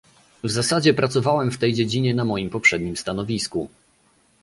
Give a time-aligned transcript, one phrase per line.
[0.43, 3.69] W zasadzie pracowałem w tej dziedzinie na moim poprzednim stanowisku